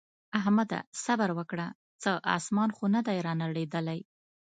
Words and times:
احمده! 0.39 0.79
صبره 1.05 1.33
وکړه 1.39 1.67
څه 2.01 2.11
اسمان 2.37 2.69
خو 2.75 2.85
نه 2.95 3.01
دی 3.07 3.17
رانړېدلی. 3.25 3.99